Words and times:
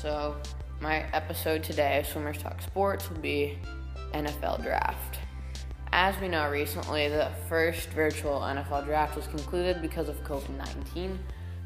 So, 0.00 0.34
my 0.80 1.04
episode 1.12 1.62
today 1.62 1.98
of 1.98 2.06
Swimmers 2.06 2.38
Talk 2.38 2.62
Sports 2.62 3.10
will 3.10 3.18
be 3.18 3.58
NFL 4.14 4.62
Draft. 4.62 5.18
As 5.92 6.18
we 6.22 6.28
know 6.28 6.50
recently, 6.50 7.08
the 7.08 7.30
first 7.50 7.90
virtual 7.90 8.40
NFL 8.40 8.86
draft 8.86 9.14
was 9.14 9.26
concluded 9.26 9.82
because 9.82 10.08
of 10.08 10.16
COVID 10.24 10.56
19. 10.56 11.18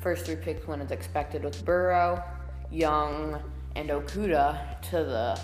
First 0.00 0.24
three 0.24 0.36
picks 0.36 0.66
went 0.66 0.80
as 0.80 0.92
expected 0.92 1.44
with 1.44 1.62
Burrow, 1.62 2.24
Young, 2.70 3.38
and 3.76 3.90
Okudah 3.90 4.80
to 4.80 4.96
the 4.96 5.38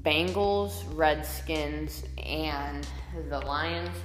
Bengals, 0.00 0.84
Redskins, 0.94 2.04
and 2.22 2.86
the 3.30 3.40
Lions. 3.40 3.96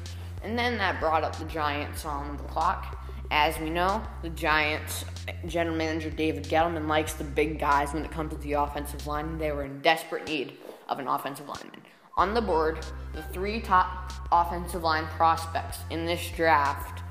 And 0.43 0.57
then 0.57 0.77
that 0.77 1.01
brought 1.01 1.25
up 1.25 1.37
the 1.37 1.43
Giants 1.43 2.05
on 2.05 2.37
the 2.37 2.43
clock. 2.43 3.00
As 3.33 3.57
we 3.59 3.69
know, 3.69 4.03
the 4.21 4.29
Giants 4.29 5.05
general 5.47 5.77
manager 5.77 6.09
David 6.09 6.43
Gettleman 6.43 6.87
likes 6.87 7.13
the 7.13 7.23
big 7.23 7.59
guys 7.59 7.93
when 7.93 8.03
it 8.03 8.11
comes 8.11 8.33
to 8.33 8.37
the 8.39 8.53
offensive 8.53 9.07
line. 9.07 9.37
They 9.37 9.53
were 9.53 9.63
in 9.63 9.79
desperate 9.79 10.27
need 10.27 10.57
of 10.89 10.99
an 10.99 11.07
offensive 11.07 11.47
lineman. 11.47 11.81
On 12.17 12.33
the 12.33 12.41
board, 12.41 12.85
the 13.13 13.23
three 13.23 13.61
top 13.61 14.11
offensive 14.33 14.83
line 14.83 15.05
prospects 15.15 15.79
in 15.89 16.05
this 16.05 16.29
draft 16.35 17.03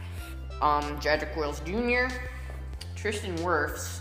um, 0.61 0.83
Jedrick 1.01 1.35
Wills 1.39 1.61
Jr., 1.61 2.15
Tristan 2.95 3.35
Wirfs, 3.37 4.01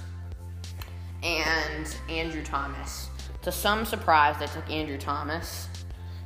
and 1.24 1.96
Andrew 2.10 2.44
Thomas. 2.44 3.10
To 3.44 3.52
some 3.52 3.86
surprise, 3.86 4.36
they 4.40 4.48
took 4.48 4.70
Andrew 4.70 4.98
Thomas. 4.98 5.70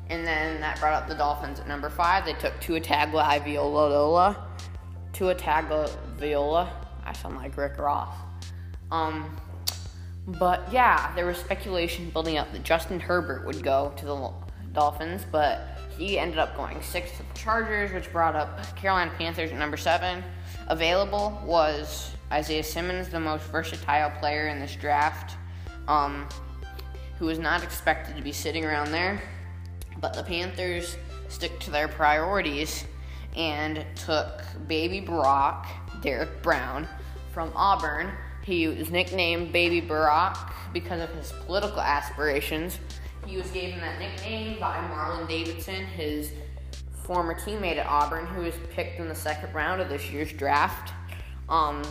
And 0.10 0.26
then 0.26 0.60
that 0.60 0.80
brought 0.80 0.94
up 0.94 1.08
the 1.08 1.14
Dolphins 1.14 1.60
at 1.60 1.68
number 1.68 1.92
five. 1.92 2.26
They 2.26 2.34
took 2.34 2.60
Tua 2.60 2.82
Tagovailoa. 2.82 4.36
Tua 5.24 5.36
Tagovailoa. 5.36 6.68
I 7.06 7.14
sound 7.14 7.38
like 7.38 7.56
Rick 7.56 7.78
Ross. 7.78 8.14
Um, 8.92 9.34
but 10.28 10.70
yeah, 10.70 11.16
there 11.16 11.26
was 11.26 11.38
speculation 11.38 12.10
building 12.10 12.38
up 12.38 12.52
that 12.52 12.64
Justin 12.64 13.00
Herbert 13.00 13.46
would 13.46 13.64
go 13.64 13.94
to 13.96 14.06
the 14.06 14.34
Dolphins, 14.74 15.26
but 15.32 15.78
he 15.98 16.20
ended 16.20 16.40
up 16.40 16.58
going 16.58 16.82
sixth 16.82 17.16
to 17.16 17.24
the 17.24 17.40
Chargers, 17.40 17.94
which 17.94 18.12
brought 18.12 18.36
up 18.36 18.76
Carolina 18.76 19.14
Panthers 19.18 19.50
at 19.50 19.58
number 19.58 19.78
seven. 19.78 20.22
Available 20.68 21.42
was 21.46 22.12
Isaiah 22.30 22.62
Simmons, 22.62 23.08
the 23.08 23.18
most 23.18 23.46
versatile 23.46 24.12
player 24.20 24.50
in 24.50 24.60
this 24.60 24.76
draft, 24.76 25.38
um, 25.88 26.28
who 27.18 27.28
was 27.28 27.40
not 27.40 27.64
expected 27.64 28.18
to 28.18 28.22
be 28.22 28.34
sitting 28.34 28.66
around 28.66 28.92
there. 28.92 29.22
But 30.02 30.16
the 30.16 30.24
Panthers 30.24 30.98
stick 31.30 31.62
to 31.62 31.72
their 31.72 31.88
priorities 31.88 32.84
and 33.36 33.86
took 33.96 34.42
Baby 34.68 35.02
Barack, 35.02 35.68
Derrick 36.02 36.42
Brown, 36.42 36.88
from 37.32 37.52
Auburn. 37.56 38.12
He 38.44 38.68
was 38.68 38.92
nicknamed 38.92 39.52
Baby 39.52 39.82
Barack 39.82 40.38
because 40.74 41.02
of 41.02 41.10
his 41.16 41.32
political 41.46 41.80
aspirations. 41.80 42.80
He 43.26 43.38
was 43.38 43.50
given 43.52 43.80
that 43.80 44.00
nickname 44.00 44.60
by 44.60 44.78
Marlon 44.90 45.28
Davidson, 45.28 45.86
his 45.86 46.32
former 47.04 47.34
teammate 47.34 47.78
at 47.78 47.86
Auburn, 47.86 48.26
who 48.28 48.42
was 48.42 48.56
picked 48.72 49.00
in 49.00 49.08
the 49.08 49.16
second 49.16 49.54
round 49.54 49.82
of 49.82 49.90
this 49.90 50.10
year's 50.12 50.32
draft. 50.34 50.94
Um, 51.50 51.82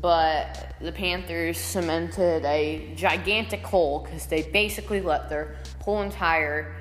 but 0.00 0.74
the 0.80 0.92
Panthers 0.92 1.58
cemented 1.58 2.44
a 2.44 2.92
gigantic 2.96 3.62
hole 3.62 4.00
because 4.00 4.26
they 4.26 4.42
basically 4.42 5.00
let 5.00 5.28
their 5.28 5.56
whole 5.80 6.02
entire 6.02 6.76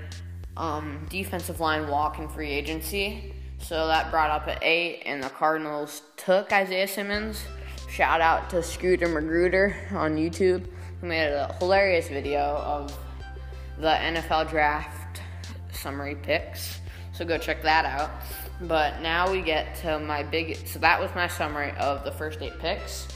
um, 0.58 1.06
defensive 1.10 1.60
line 1.60 1.88
walk 1.88 2.20
in 2.20 2.28
free 2.28 2.50
agency. 2.50 3.35
So 3.60 3.88
that 3.88 4.12
brought 4.12 4.30
up 4.30 4.48
at 4.48 4.60
eight, 4.62 5.04
and 5.06 5.24
the 5.24 5.30
Cardinals 5.30 6.04
took 6.18 6.52
Isaiah 6.52 6.88
Simmons. 6.88 7.44
Shout 7.90 8.22
out 8.22 8.50
to 8.52 8.62
Scooter 8.62 9.08
Magruder 9.08 9.76
on 9.92 10.16
YouTube, 10.16 10.68
who 11.02 11.08
made 11.08 11.32
a 11.32 11.56
hilarious 11.60 12.08
video 12.08 12.42
of 12.42 12.98
the 13.80 13.88
NFL 13.88 14.50
draft 14.50 15.22
summary 15.72 16.16
picks. 16.16 16.80
So 17.14 17.26
go 17.26 17.38
check 17.38 17.62
that 17.64 17.86
out. 17.86 18.12
But 18.62 19.02
now 19.02 19.32
we 19.32 19.42
get 19.42 19.76
to 19.78 20.00
my 20.00 20.24
big. 20.24 20.68
So 20.68 20.80
that 20.80 21.00
was 21.00 21.14
my 21.16 21.28
summary 21.28 21.72
of 21.78 22.04
the 22.04 22.12
first 22.12 22.42
eight 22.42 22.58
picks. 22.60 23.08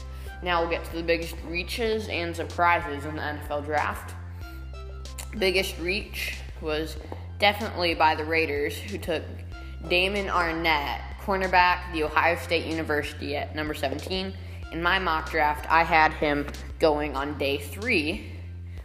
Now 0.42 0.60
we'll 0.60 0.70
get 0.70 0.84
to 0.86 0.96
the 0.96 1.02
biggest 1.02 1.36
reaches 1.44 2.08
and 2.08 2.34
surprises 2.34 3.04
in 3.04 3.16
the 3.16 3.22
NFL 3.22 3.64
draft. 3.64 4.14
Biggest 5.38 5.78
reach 5.78 6.38
was 6.60 6.96
definitely 7.38 7.94
by 7.94 8.14
the 8.14 8.24
Raiders, 8.24 8.76
who 8.76 8.98
took 8.98 9.22
Damon 9.88 10.26
Arnette, 10.26 11.00
cornerback, 11.20 11.92
the 11.92 12.04
Ohio 12.04 12.36
State 12.36 12.66
University 12.66 13.36
at 13.36 13.54
number 13.54 13.74
17. 13.74 14.34
In 14.72 14.82
my 14.82 14.98
mock 14.98 15.30
draft, 15.30 15.66
I 15.70 15.82
had 15.82 16.12
him 16.12 16.46
going 16.78 17.16
on 17.16 17.36
day 17.38 17.58
three. 17.58 18.32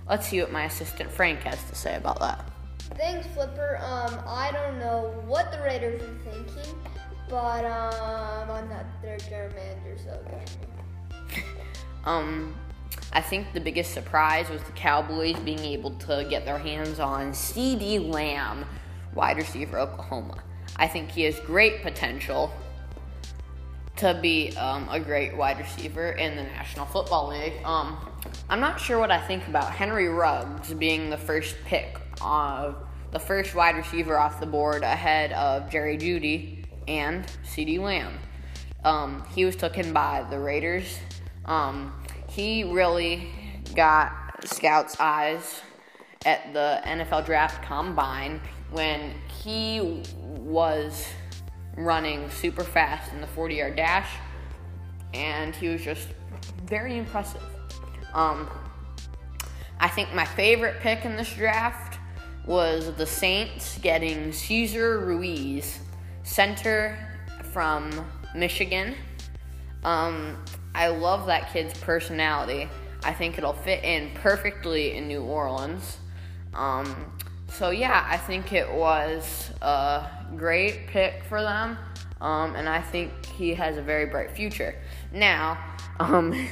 Let's 0.10 0.28
see 0.28 0.40
what 0.42 0.52
my 0.52 0.66
assistant 0.66 1.12
Frank 1.12 1.42
has 1.42 1.62
to 1.70 1.76
say 1.76 1.96
about 1.96 2.20
that. 2.20 2.50
Thanks, 2.98 3.28
Flipper. 3.28 3.78
Um, 3.82 4.20
I 4.26 4.52
don't 4.52 4.80
know 4.80 5.14
what 5.26 5.52
the 5.52 5.60
Raiders 5.60 6.02
are 6.02 6.32
thinking, 6.32 6.76
but 7.30 7.66
um, 7.66 8.50
I'm 8.50 8.70
not 8.70 8.86
their 9.02 9.18
general 9.18 9.54
manager, 9.54 9.98
so. 10.04 11.42
um, 12.06 12.56
I 13.12 13.22
think 13.22 13.54
the 13.54 13.60
biggest 13.60 13.94
surprise 13.94 14.50
was 14.50 14.62
the 14.64 14.72
Cowboys 14.72 15.38
being 15.40 15.60
able 15.60 15.92
to 15.92 16.26
get 16.30 16.46
their 16.46 16.58
hands 16.58 17.00
on 17.00 17.32
CeeDee 17.32 18.12
Lamb, 18.12 18.66
wide 19.14 19.38
receiver, 19.38 19.80
Oklahoma. 19.80 20.44
I 20.78 20.88
think 20.88 21.12
he 21.12 21.24
has 21.24 21.40
great 21.40 21.82
potential 21.82 22.54
to 23.98 24.18
be 24.22 24.56
um, 24.58 24.88
a 24.90 25.00
great 25.00 25.36
wide 25.36 25.58
receiver 25.58 26.12
in 26.12 26.36
the 26.36 26.44
National 26.44 26.86
Football 26.86 27.30
League. 27.30 27.54
Um, 27.64 27.98
I'm 28.50 28.60
not 28.60 28.80
sure 28.80 29.00
what 29.00 29.12
I 29.12 29.26
think 29.26 29.48
about 29.48 29.72
Henry 29.72 30.10
Ruggs 30.10 30.74
being 30.74 31.10
the 31.10 31.18
first 31.18 31.56
pick 31.66 31.98
of 32.22 32.76
the 33.12 33.20
first 33.20 33.56
wide 33.56 33.78
receiver 33.78 34.18
off 34.18 34.40
the 34.40 34.46
board 34.46 34.84
ahead 34.84 35.32
of 35.32 35.70
Jerry 35.70 35.98
Jeudy 35.98 36.66
and 36.88 37.26
CeeDee 37.46 37.80
Lamb. 37.80 38.20
Um, 38.84 39.26
he 39.34 39.46
was 39.46 39.56
taken 39.56 39.94
by 39.94 40.26
the 40.30 40.38
Raiders. 40.38 41.00
Um, 41.46 41.94
he 42.28 42.64
really 42.64 43.30
got 43.76 44.12
scouts' 44.44 44.98
eyes 45.00 45.62
at 46.26 46.54
the 46.54 46.82
NFL 46.84 47.26
Draft 47.26 47.64
Combine 47.64 48.42
when 48.72 49.14
he 49.42 50.04
was 50.46 51.08
running 51.76 52.30
super 52.30 52.64
fast 52.64 53.12
in 53.12 53.20
the 53.20 53.28
40 53.28 53.56
yard 53.56 53.76
dash, 53.76 54.10
and 55.14 55.56
he 55.56 55.68
was 55.68 55.82
just 55.82 56.08
very 56.66 56.98
impressive. 56.98 57.44
Um, 58.14 58.50
I 59.80 59.90
think 59.90 60.14
my 60.14 60.26
favorite 60.26 60.80
pick 60.80 61.04
in 61.04 61.16
this 61.16 61.34
draft 61.34 62.00
was 62.46 62.94
the 62.94 63.06
Saints 63.06 63.78
getting 63.80 64.32
Cesar 64.32 65.00
Ruiz, 65.00 65.80
center 66.24 66.98
from 67.52 67.92
Michigan. 68.36 68.96
Um, 69.84 70.38
I 70.74 70.88
love 70.88 71.26
that 71.28 71.52
kid's 71.52 71.78
personality. 71.80 72.70
I 73.04 73.14
think 73.14 73.38
it'll 73.38 73.54
fit 73.54 73.84
in 73.84 74.12
perfectly 74.16 74.96
in 74.96 75.08
New 75.08 75.22
Orleans. 75.22 75.98
Um, 76.54 77.12
so 77.58 77.70
yeah, 77.70 78.06
I 78.10 78.18
think 78.18 78.52
it 78.52 78.70
was 78.70 79.52
a 79.62 80.10
great 80.36 80.88
pick 80.88 81.24
for 81.24 81.42
them, 81.42 81.78
um, 82.20 82.56
and 82.56 82.68
I 82.68 82.82
think 82.82 83.26
he 83.26 83.54
has 83.54 83.78
a 83.78 83.82
very 83.82 84.08
bright 84.08 84.32
future. 84.32 84.76
Now, 85.14 85.58
um, 86.00 86.48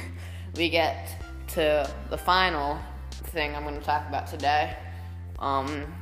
we 0.56 0.70
get 0.70 1.22
to 1.48 1.90
the 2.08 2.16
final 2.16 2.78
thing 3.10 3.54
I'm 3.54 3.64
going 3.64 3.78
to 3.78 3.84
talk 3.84 4.08
about 4.08 4.28
today. 4.28 4.76
Um, 5.38 5.92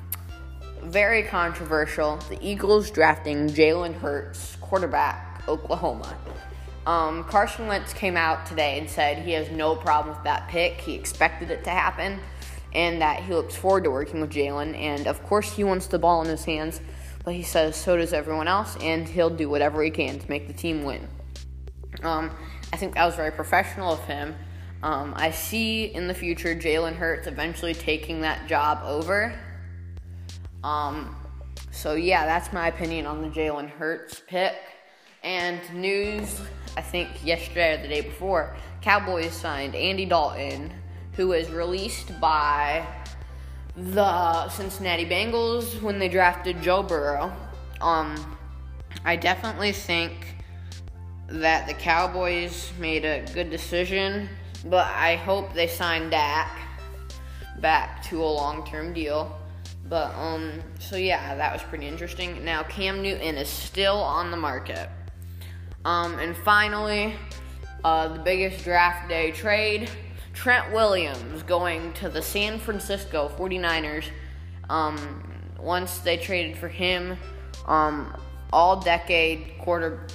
very 0.82 1.24
controversial. 1.24 2.18
The 2.28 2.38
Eagles 2.40 2.90
drafting 2.90 3.48
Jalen 3.48 3.94
Hurts, 3.94 4.56
quarterback, 4.60 5.42
Oklahoma. 5.48 6.16
Um, 6.86 7.24
Carson 7.24 7.66
Wentz 7.66 7.92
came 7.92 8.16
out 8.16 8.46
today 8.46 8.78
and 8.78 8.88
said 8.88 9.18
he 9.18 9.32
has 9.32 9.50
no 9.50 9.74
problem 9.74 10.14
with 10.14 10.24
that 10.24 10.48
pick. 10.48 10.80
He 10.80 10.94
expected 10.94 11.50
it 11.50 11.64
to 11.64 11.70
happen 11.70 12.20
and 12.74 13.00
that 13.00 13.22
he 13.22 13.34
looks 13.34 13.54
forward 13.54 13.84
to 13.84 13.90
working 13.90 14.20
with 14.20 14.30
Jalen. 14.30 14.76
And 14.76 15.06
of 15.06 15.22
course, 15.24 15.52
he 15.52 15.64
wants 15.64 15.86
the 15.86 15.98
ball 15.98 16.22
in 16.22 16.28
his 16.28 16.44
hands, 16.44 16.80
but 17.24 17.34
he 17.34 17.42
says 17.42 17.76
so 17.76 17.96
does 17.96 18.12
everyone 18.12 18.48
else, 18.48 18.76
and 18.80 19.06
he'll 19.08 19.30
do 19.30 19.48
whatever 19.48 19.82
he 19.82 19.90
can 19.90 20.18
to 20.18 20.28
make 20.28 20.46
the 20.46 20.54
team 20.54 20.84
win. 20.84 21.06
Um, 22.02 22.30
I 22.72 22.76
think 22.76 22.94
that 22.94 23.04
was 23.04 23.14
very 23.14 23.30
professional 23.30 23.92
of 23.92 24.04
him. 24.04 24.34
Um, 24.82 25.14
I 25.16 25.30
see 25.30 25.84
in 25.84 26.08
the 26.08 26.14
future 26.14 26.56
Jalen 26.56 26.96
Hurts 26.96 27.26
eventually 27.26 27.74
taking 27.74 28.22
that 28.22 28.48
job 28.48 28.80
over. 28.84 29.32
Um, 30.64 31.14
so, 31.70 31.94
yeah, 31.94 32.26
that's 32.26 32.52
my 32.52 32.68
opinion 32.68 33.06
on 33.06 33.22
the 33.22 33.28
Jalen 33.28 33.70
Hurts 33.70 34.22
pick. 34.26 34.54
And 35.22 35.60
news, 35.72 36.40
I 36.76 36.82
think 36.82 37.08
yesterday 37.24 37.78
or 37.78 37.82
the 37.82 37.88
day 37.88 38.00
before, 38.00 38.56
Cowboys 38.80 39.32
signed 39.32 39.76
Andy 39.76 40.04
Dalton 40.04 40.72
who 41.14 41.28
was 41.28 41.50
released 41.50 42.18
by 42.20 42.86
the 43.76 44.48
Cincinnati 44.48 45.06
Bengals 45.06 45.80
when 45.82 45.98
they 45.98 46.08
drafted 46.08 46.60
Joe 46.62 46.82
Burrow. 46.82 47.32
Um, 47.80 48.36
I 49.04 49.16
definitely 49.16 49.72
think 49.72 50.12
that 51.28 51.66
the 51.66 51.74
Cowboys 51.74 52.72
made 52.78 53.04
a 53.04 53.24
good 53.32 53.50
decision 53.50 54.28
but 54.64 54.86
I 54.86 55.16
hope 55.16 55.52
they 55.54 55.66
sign 55.66 56.10
Dak 56.10 56.58
back 57.60 58.02
to 58.04 58.22
a 58.22 58.26
long-term 58.26 58.92
deal. 58.92 59.38
But 59.88 60.14
um, 60.14 60.52
so 60.78 60.96
yeah, 60.96 61.34
that 61.34 61.52
was 61.52 61.62
pretty 61.62 61.86
interesting. 61.86 62.44
Now 62.44 62.62
Cam 62.62 63.02
Newton 63.02 63.36
is 63.36 63.48
still 63.48 63.96
on 63.96 64.30
the 64.30 64.36
market. 64.36 64.88
Um, 65.84 66.18
and 66.18 66.36
finally, 66.36 67.14
uh, 67.82 68.08
the 68.08 68.20
biggest 68.20 68.64
draft 68.64 69.08
day 69.08 69.32
trade: 69.32 69.90
Trent 70.32 70.72
Williams 70.72 71.42
going 71.42 71.92
to 71.94 72.08
the 72.08 72.22
San 72.22 72.58
Francisco 72.58 73.30
49ers. 73.38 74.06
Um, 74.70 75.42
once 75.58 75.98
they 75.98 76.16
traded 76.16 76.56
for 76.56 76.68
him, 76.68 77.16
um, 77.66 78.16
all 78.52 78.80
decade 78.80 79.58
quarter, 79.58 80.06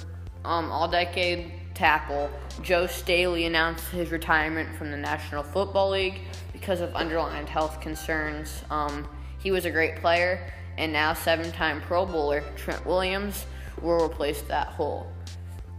um, 0.44 0.70
all 0.70 0.88
decade 0.88 1.52
tackle 1.74 2.28
Joe 2.62 2.86
Staley 2.88 3.44
announced 3.44 3.88
his 3.88 4.10
retirement 4.10 4.74
from 4.76 4.90
the 4.90 4.96
National 4.96 5.42
Football 5.42 5.90
League 5.90 6.20
because 6.52 6.80
of 6.80 6.94
underlying 6.94 7.46
health 7.46 7.80
concerns. 7.80 8.62
Um, 8.70 9.08
he 9.38 9.52
was 9.52 9.64
a 9.64 9.70
great 9.70 9.96
player, 9.96 10.52
and 10.76 10.92
now 10.92 11.14
seven-time 11.14 11.80
Pro 11.82 12.04
Bowler 12.04 12.42
Trent 12.56 12.84
Williams 12.84 13.46
will 13.80 14.04
replace 14.04 14.42
that 14.42 14.66
hole. 14.66 15.06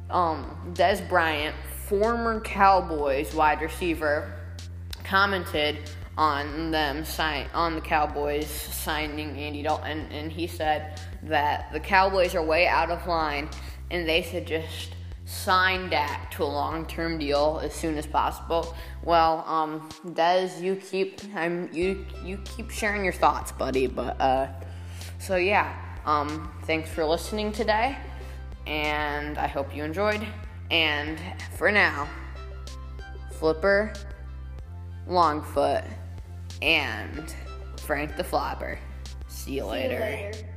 Um, 0.09 0.73
Dez 0.73 1.07
Bryant, 1.09 1.55
former 1.89 2.39
Cowboys 2.39 3.33
wide 3.33 3.61
receiver, 3.61 4.31
commented 5.03 5.75
on 6.19 6.69
them 6.69 7.03
sign 7.03 7.47
on 7.53 7.73
the 7.73 7.81
Cowboys 7.81 8.47
signing 8.47 9.35
Andy 9.37 9.63
Dalton, 9.63 10.05
and 10.11 10.31
he 10.31 10.45
said 10.45 11.01
that 11.23 11.71
the 11.73 11.79
Cowboys 11.79 12.35
are 12.35 12.45
way 12.45 12.67
out 12.67 12.91
of 12.91 13.07
line, 13.07 13.49
and 13.89 14.07
they 14.07 14.21
should 14.21 14.45
just 14.45 14.93
sign 15.25 15.89
Dak 15.89 16.29
to 16.31 16.43
a 16.43 16.45
long-term 16.45 17.17
deal 17.17 17.59
as 17.63 17.73
soon 17.73 17.97
as 17.97 18.05
possible. 18.05 18.75
Well, 19.03 19.43
um, 19.47 19.89
Dez, 20.05 20.61
you 20.61 20.75
keep 20.75 21.21
I'm 21.35 21.69
you 21.73 22.05
you 22.23 22.37
keep 22.45 22.69
sharing 22.69 23.03
your 23.03 23.13
thoughts, 23.13 23.51
buddy. 23.51 23.87
But 23.87 24.21
uh, 24.21 24.47
so 25.17 25.37
yeah, 25.37 25.75
um, 26.05 26.51
thanks 26.65 26.89
for 26.89 27.03
listening 27.03 27.51
today, 27.51 27.97
and 28.67 29.39
I 29.39 29.47
hope 29.47 29.75
you 29.75 29.83
enjoyed. 29.83 30.27
And 30.71 31.19
for 31.57 31.71
now, 31.71 32.07
Flipper, 33.39 33.93
Longfoot, 35.07 35.85
and 36.61 37.33
Frank 37.79 38.17
the 38.17 38.23
Flopper. 38.23 38.77
See 39.27 39.53
you 39.53 39.55
See 39.55 39.55
you 39.55 39.65
later. 39.65 39.99
later. 39.99 40.48